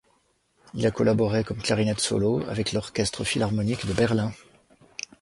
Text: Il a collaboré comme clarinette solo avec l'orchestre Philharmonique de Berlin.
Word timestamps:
Il 0.73 0.87
a 0.87 0.89
collaboré 0.89 1.43
comme 1.43 1.61
clarinette 1.61 1.99
solo 1.99 2.39
avec 2.49 2.71
l'orchestre 2.71 3.23
Philharmonique 3.23 3.85
de 3.85 3.93
Berlin. 3.93 4.33